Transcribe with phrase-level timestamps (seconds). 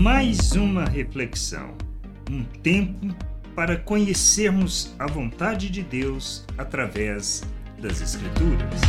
[0.00, 1.76] Mais uma reflexão,
[2.30, 3.14] um tempo
[3.54, 7.42] para conhecermos a vontade de Deus através
[7.78, 8.80] das Escrituras.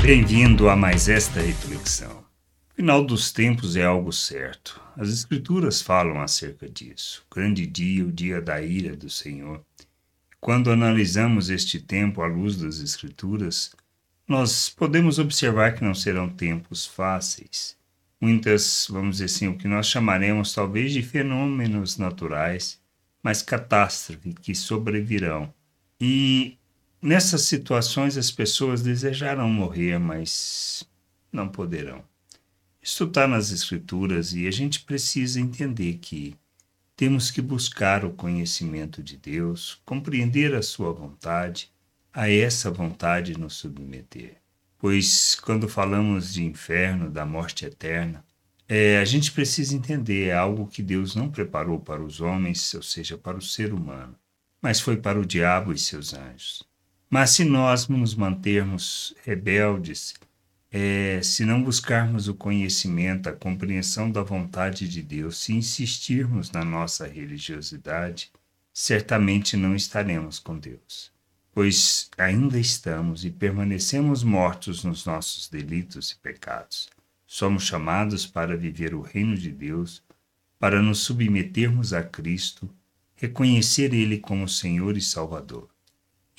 [0.00, 2.24] Bem-vindo a mais esta reflexão.
[2.70, 4.80] O final dos tempos é algo certo.
[4.96, 7.26] As Escrituras falam acerca disso.
[7.28, 9.60] O grande dia, o dia da ira do Senhor.
[10.40, 13.72] Quando analisamos este tempo à luz das Escrituras,
[14.28, 17.76] nós podemos observar que não serão tempos fáceis.
[18.22, 22.80] Muitas, vamos dizer assim, o que nós chamaremos talvez de fenômenos naturais,
[23.20, 25.52] mas catástrofes que sobrevirão.
[26.00, 26.56] E
[27.02, 30.84] nessas situações as pessoas desejarão morrer, mas
[31.32, 32.04] não poderão.
[32.80, 36.36] Isso está nas Escrituras e a gente precisa entender que
[36.94, 41.72] temos que buscar o conhecimento de Deus, compreender a Sua vontade
[42.12, 44.41] a essa vontade nos submeter.
[44.82, 48.24] Pois quando falamos de inferno, da morte eterna,
[48.68, 52.82] é, a gente precisa entender é algo que Deus não preparou para os homens, ou
[52.82, 54.16] seja, para o ser humano,
[54.60, 56.64] mas foi para o diabo e seus anjos.
[57.08, 60.14] Mas se nós nos mantermos rebeldes,
[60.68, 66.64] é, se não buscarmos o conhecimento, a compreensão da vontade de Deus, se insistirmos na
[66.64, 68.32] nossa religiosidade,
[68.74, 71.11] certamente não estaremos com Deus
[71.52, 76.88] pois ainda estamos e permanecemos mortos nos nossos delitos e pecados.
[77.26, 80.02] Somos chamados para viver o reino de Deus,
[80.58, 82.70] para nos submetermos a Cristo,
[83.14, 85.68] reconhecer Ele como Senhor e Salvador.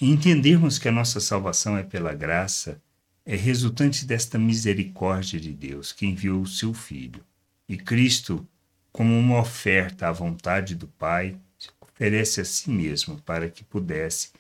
[0.02, 2.82] E entendermos que a nossa salvação é pela graça,
[3.26, 7.24] é resultante desta misericórdia de Deus que enviou o seu Filho.
[7.70, 8.46] E Cristo,
[8.92, 11.38] como uma oferta à vontade do Pai,
[11.80, 14.32] oferece a si mesmo para que pudesse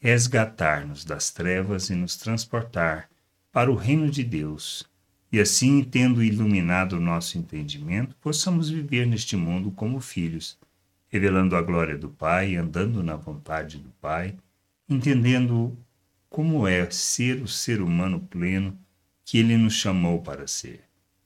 [0.00, 3.08] resgatar-nos das trevas e nos transportar
[3.52, 4.88] para o reino de Deus,
[5.30, 10.58] e assim, tendo iluminado o nosso entendimento, possamos viver neste mundo como filhos,
[11.08, 14.34] revelando a glória do Pai, andando na vontade do Pai,
[14.88, 15.76] entendendo
[16.28, 18.76] como é ser o ser humano pleno
[19.24, 20.80] que Ele nos chamou para ser.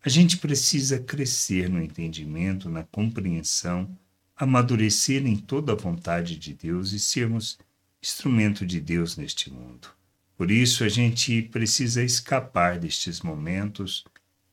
[0.05, 3.89] A gente precisa crescer no entendimento, na compreensão,
[4.37, 7.59] amadurecer em toda a vontade de Deus e sermos
[8.05, 9.89] instrumento de Deus neste mundo.
[10.37, 14.05] Por isso a gente precisa escapar destes momentos,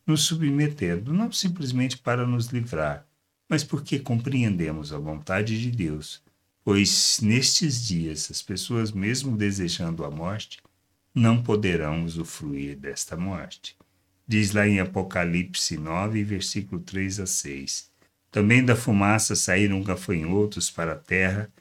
[0.07, 3.05] nos submetendo, não simplesmente para nos livrar,
[3.49, 6.23] mas porque compreendemos a vontade de Deus,
[6.63, 10.61] pois nestes dias as pessoas, mesmo desejando a morte,
[11.13, 13.75] não poderão usufruir desta morte.
[14.25, 17.91] Diz lá em Apocalipse 9, versículo 3 a 6.
[18.31, 21.51] Também da fumaça saíram gafanhotos para a terra,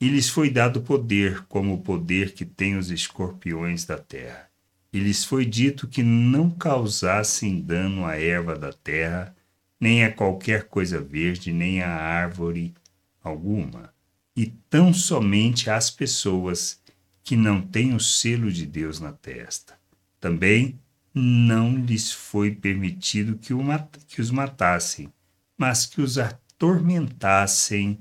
[0.00, 4.48] e lhes foi dado poder, como o poder que têm os escorpiões da terra.
[4.92, 9.34] E lhes foi dito que não causassem dano à erva da terra,
[9.80, 12.74] nem a qualquer coisa verde, nem a árvore
[13.22, 13.92] alguma,
[14.36, 16.80] e tão somente às pessoas
[17.22, 19.74] que não têm o selo de Deus na testa.
[20.20, 20.78] Também
[21.14, 25.12] não lhes foi permitido que os matassem,
[25.56, 27.98] mas que os atormentassem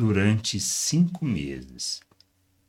[0.00, 2.00] durante cinco meses.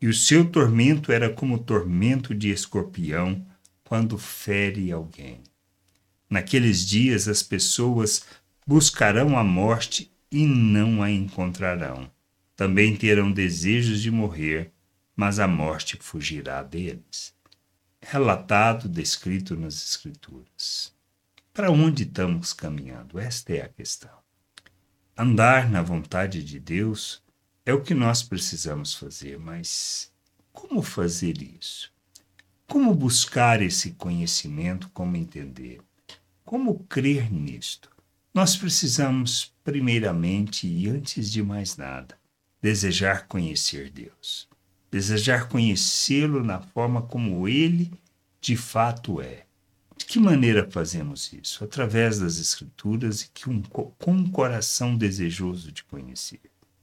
[0.02, 3.48] E o seu tormento era como o tormento de escorpião
[3.86, 5.42] quando fere alguém.
[6.30, 8.26] Naqueles dias as pessoas
[8.68, 12.12] buscarão a morte e não a encontrarão.
[12.54, 14.74] Também terão desejos de morrer,
[15.16, 17.34] mas a morte fugirá deles.
[18.02, 20.94] Relatado, descrito nas Escrituras.
[21.54, 23.18] Para onde estamos caminhando?
[23.18, 24.21] Esta é a questão.
[25.24, 27.22] Andar na vontade de Deus
[27.64, 30.12] é o que nós precisamos fazer, mas
[30.52, 31.92] como fazer isso?
[32.68, 34.90] Como buscar esse conhecimento?
[34.90, 35.80] Como entender?
[36.44, 37.92] Como crer nisto?
[38.34, 42.18] Nós precisamos, primeiramente e antes de mais nada,
[42.60, 44.50] desejar conhecer Deus.
[44.90, 47.92] Desejar conhecê-lo na forma como ele
[48.42, 49.46] de fato é
[50.12, 51.64] que maneira fazemos isso?
[51.64, 56.42] Através das Escrituras e que um, com um coração desejoso de conhecer.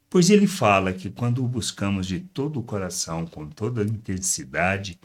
[0.08, 4.98] Pois ele fala que quando o buscamos de todo o coração, com toda a intensidade,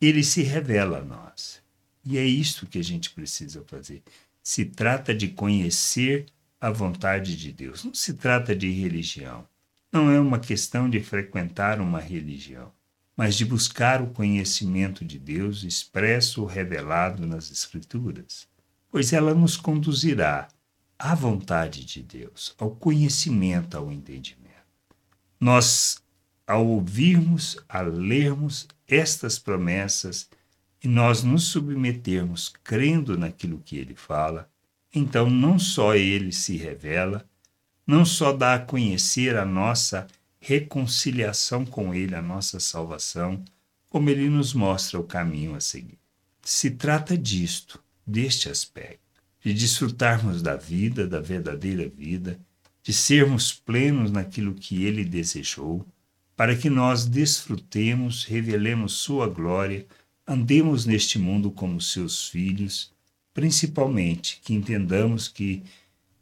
[0.00, 1.62] ele se revela a nós.
[2.02, 4.02] E é isso que a gente precisa fazer.
[4.42, 6.24] Se trata de conhecer
[6.58, 9.46] a vontade de Deus, não se trata de religião.
[9.92, 12.72] Não é uma questão de frequentar uma religião
[13.16, 18.46] mas de buscar o conhecimento de Deus expresso ou revelado nas Escrituras,
[18.90, 20.48] pois ela nos conduzirá
[20.98, 24.46] à vontade de Deus, ao conhecimento, ao entendimento.
[25.40, 26.02] Nós,
[26.46, 30.28] ao ouvirmos, a lermos estas promessas
[30.82, 34.48] e nós nos submetermos crendo naquilo que ele fala,
[34.94, 37.26] então não só ele se revela,
[37.86, 40.06] não só dá a conhecer a nossa
[40.46, 43.44] reconciliação com Ele, a nossa salvação,
[43.90, 45.98] como Ele nos mostra o caminho a seguir.
[46.40, 49.00] Se trata disto, deste aspecto,
[49.40, 52.38] de desfrutarmos da vida, da verdadeira vida,
[52.80, 55.84] de sermos plenos naquilo que Ele desejou,
[56.36, 59.84] para que nós desfrutemos, revelemos Sua glória,
[60.24, 62.92] andemos neste mundo como seus filhos,
[63.34, 65.64] principalmente que entendamos que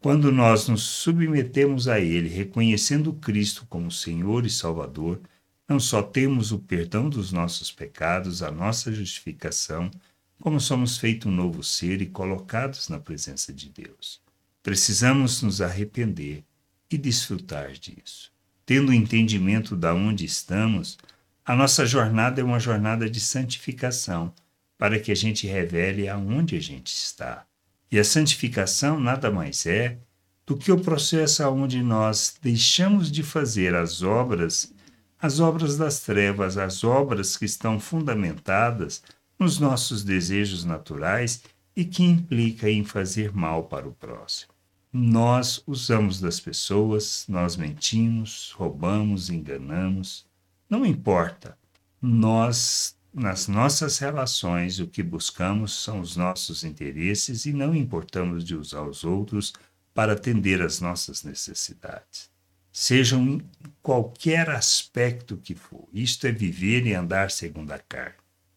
[0.04, 5.18] quando nós nos submetemos a Ele, reconhecendo Cristo como Senhor e Salvador,
[5.66, 9.90] não só temos o perdão dos nossos pecados, a nossa justificação,
[10.38, 14.20] como somos feito um novo ser e colocados na presença de Deus.
[14.62, 16.44] Precisamos nos arrepender
[16.90, 18.30] e desfrutar disso.
[18.66, 20.98] Tendo o entendimento de onde estamos,
[21.42, 24.34] a nossa jornada é uma jornada de santificação,
[24.76, 27.46] para que a gente revele aonde a gente está.
[27.90, 29.98] E a santificação nada mais é
[30.46, 34.72] do que o processo onde nós deixamos de fazer as obras,
[35.20, 39.02] as obras das trevas, as obras que estão fundamentadas
[39.38, 41.42] nos nossos desejos naturais
[41.74, 44.52] e que implica em fazer mal para o próximo.
[44.92, 50.24] Nós usamos das pessoas, nós mentimos, roubamos, enganamos,
[50.70, 51.58] não importa.
[52.00, 58.56] Nós nas nossas relações, o que buscamos são os nossos interesses e não importamos de
[58.56, 59.52] usar os outros
[59.94, 62.28] para atender às nossas necessidades.
[62.72, 63.42] Sejam em
[63.80, 65.88] qualquer aspecto que for.
[65.92, 68.16] Isto é viver e andar segundo a carne.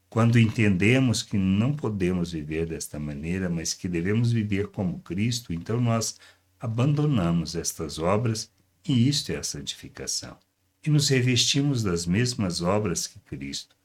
[0.10, 5.80] Quando entendemos que não podemos viver desta maneira, mas que devemos viver como Cristo, então
[5.80, 6.18] nós
[6.60, 8.50] abandonamos estas obras
[8.88, 10.36] e isto é a santificação.
[10.84, 13.77] E nos revestimos das mesmas obras que Cristo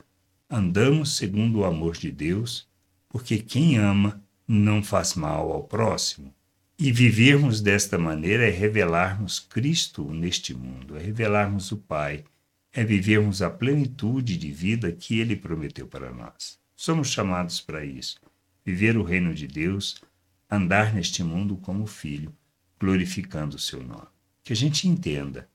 [0.52, 2.68] andamos segundo o amor de Deus,
[3.08, 6.34] porque quem ama não faz mal ao próximo.
[6.78, 12.24] E vivermos desta maneira é revelarmos Cristo neste mundo, é revelarmos o Pai,
[12.70, 16.58] é vivermos a plenitude de vida que Ele prometeu para nós.
[16.76, 18.20] Somos chamados para isso,
[18.62, 20.02] viver o reino de Deus,
[20.50, 22.34] andar neste mundo como filho,
[22.78, 24.08] glorificando o seu nome.
[24.44, 25.48] Que a gente entenda,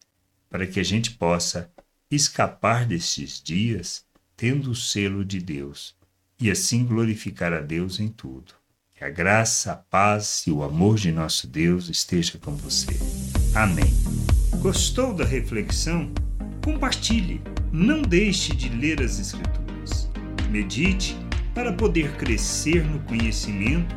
[0.50, 1.72] para que a gente possa
[2.10, 4.07] escapar destes dias
[4.38, 5.96] tendo o selo de Deus,
[6.40, 8.54] e assim glorificar a Deus em tudo.
[8.96, 12.88] Que a graça, a paz e o amor de nosso Deus esteja com você.
[13.56, 13.92] Amém.
[14.62, 16.12] Gostou da reflexão?
[16.64, 17.42] Compartilhe.
[17.72, 20.08] Não deixe de ler as Escrituras.
[20.52, 21.18] Medite
[21.56, 23.96] para poder crescer no conhecimento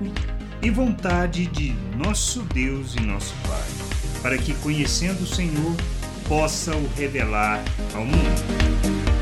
[0.63, 3.69] e vontade de nosso Deus e nosso Pai,
[4.23, 5.77] para que, conhecendo o Senhor,
[6.27, 7.63] possa o revelar
[7.95, 9.20] ao mundo.